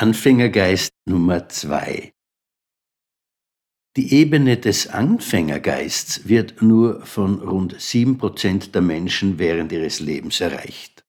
[0.00, 2.14] Anfängergeist Nummer zwei
[3.98, 10.40] Die Ebene des Anfängergeists wird nur von rund sieben Prozent der Menschen während ihres Lebens
[10.40, 11.04] erreicht.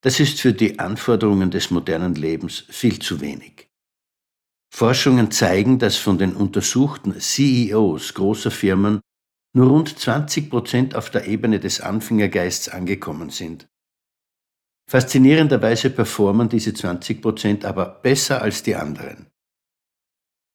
[0.00, 3.68] Das ist für die Anforderungen des modernen Lebens viel zu wenig.
[4.74, 9.00] Forschungen zeigen, dass von den untersuchten CEOs großer Firmen
[9.54, 13.68] nur rund 20 Prozent auf der Ebene des Anfängergeists angekommen sind.
[14.86, 19.26] Faszinierenderweise performen diese 20 Prozent aber besser als die anderen.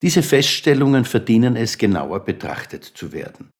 [0.02, 3.52] Diese Feststellungen verdienen es, genauer betrachtet zu werden.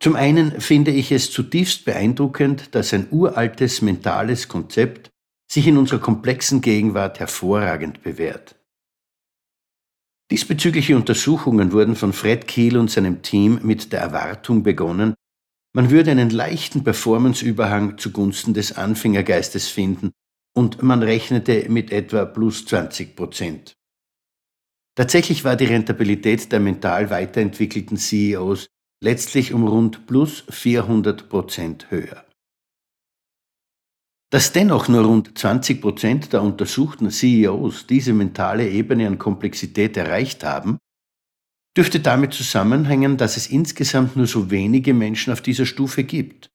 [0.00, 5.10] Zum einen finde ich es zutiefst beeindruckend, dass ein uraltes mentales Konzept
[5.50, 8.56] sich in unserer komplexen Gegenwart hervorragend bewährt.
[10.30, 15.14] Diesbezügliche Untersuchungen wurden von Fred Kiel und seinem Team mit der Erwartung begonnen,
[15.76, 20.12] man würde einen leichten Performanceüberhang zugunsten des Anfängergeistes finden
[20.56, 23.74] und man rechnete mit etwa plus 20 Prozent.
[24.94, 28.68] Tatsächlich war die Rentabilität der mental weiterentwickelten CEOs
[29.04, 32.24] letztlich um rund plus 400 Prozent höher.
[34.30, 40.42] Dass dennoch nur rund 20 Prozent der untersuchten CEOs diese mentale Ebene an Komplexität erreicht
[40.42, 40.78] haben,
[41.76, 46.48] dürfte damit zusammenhängen, dass es insgesamt nur so wenige Menschen auf dieser Stufe gibt.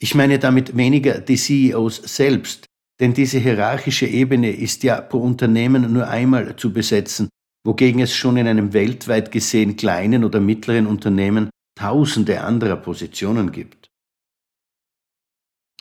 [0.00, 2.66] Ich meine damit weniger die CEOs selbst,
[3.00, 7.28] denn diese hierarchische Ebene ist ja pro Unternehmen nur einmal zu besetzen,
[7.66, 13.88] wogegen es schon in einem weltweit gesehen kleinen oder mittleren Unternehmen tausende anderer Positionen gibt.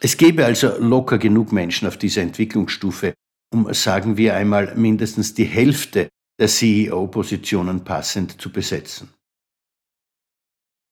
[0.01, 3.13] Es gäbe also locker genug Menschen auf dieser Entwicklungsstufe,
[3.53, 9.13] um, sagen wir einmal, mindestens die Hälfte der CEO-Positionen passend zu besetzen.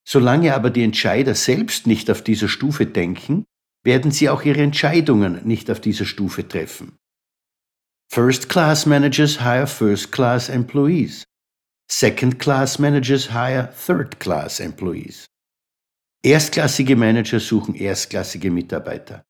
[0.08, 3.46] Solange aber die Entscheider selbst nicht auf dieser Stufe denken,
[3.84, 6.98] werden sie auch ihre Entscheidungen nicht auf dieser Stufe treffen.
[8.12, 11.24] First-class managers hire first-class employees.
[11.90, 15.26] Second-class managers hire third-class employees.
[16.24, 19.24] Erstklassige Manager suchen erstklassige Mitarbeiter.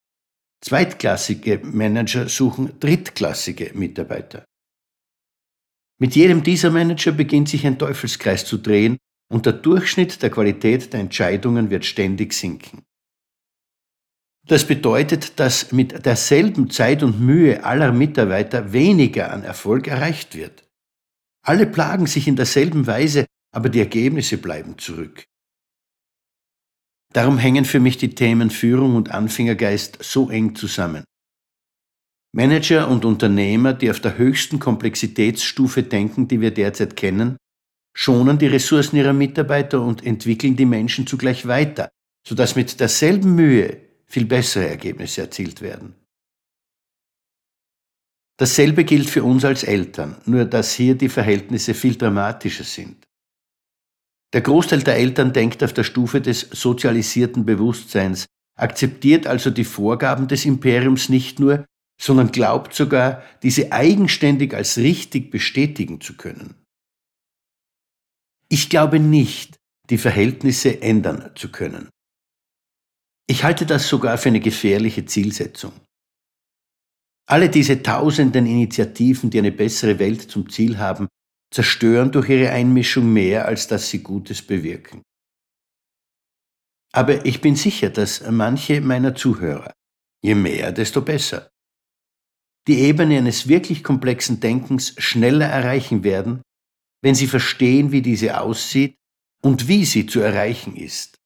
[0.63, 4.43] Zweitklassige Manager suchen drittklassige Mitarbeiter.
[6.01, 8.97] Mit jedem dieser Manager beginnt sich ein Teufelskreis zu drehen
[9.31, 12.81] und der Durchschnitt der Qualität der Entscheidungen wird ständig sinken.
[14.47, 20.67] Das bedeutet, dass mit derselben Zeit und Mühe aller Mitarbeiter weniger an Erfolg erreicht wird.
[21.45, 25.25] Alle plagen sich in derselben Weise, aber die Ergebnisse bleiben zurück.
[27.13, 31.03] Darum hängen für mich die Themen Führung und Anfängergeist so eng zusammen.
[32.33, 37.37] Manager und Unternehmer, die auf der höchsten Komplexitätsstufe denken, die wir derzeit kennen,
[37.93, 41.89] schonen die Ressourcen ihrer Mitarbeiter und entwickeln die Menschen zugleich weiter,
[42.25, 45.95] sodass mit derselben Mühe viel bessere Ergebnisse erzielt werden.
[48.37, 53.05] Dasselbe gilt für uns als Eltern, nur dass hier die Verhältnisse viel dramatischer sind.
[54.33, 58.25] Der Großteil der Eltern denkt auf der Stufe des sozialisierten Bewusstseins,
[58.57, 61.65] akzeptiert also die Vorgaben des Imperiums nicht nur,
[62.01, 66.55] sondern glaubt sogar, diese eigenständig als richtig bestätigen zu können.
[68.49, 69.59] Ich glaube nicht,
[69.91, 71.89] die Verhältnisse ändern zu können.
[73.27, 75.73] Ich halte das sogar für eine gefährliche Zielsetzung.
[77.29, 81.07] Alle diese tausenden Initiativen, die eine bessere Welt zum Ziel haben,
[81.53, 85.03] zerstören durch ihre Einmischung mehr, als dass sie Gutes bewirken.
[86.93, 89.71] Aber ich bin sicher, dass manche meiner Zuhörer,
[90.23, 91.51] je mehr, desto besser,
[92.67, 96.41] die Ebene eines wirklich komplexen Denkens schneller erreichen werden,
[97.01, 98.95] wenn sie verstehen, wie diese aussieht
[99.41, 101.17] und wie sie zu erreichen ist.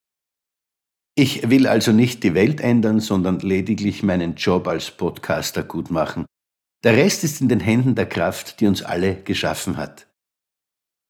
[1.17, 6.25] Ich will also nicht die Welt ändern, sondern lediglich meinen Job als Podcaster gut machen.
[6.83, 10.07] Der Rest ist in den Händen der Kraft, die uns alle geschaffen hat.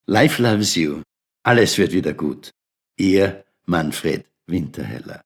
[0.06, 1.02] Life loves you.
[1.44, 2.52] Alles wird wieder gut.
[2.98, 5.24] Ihr Manfred Winterheller.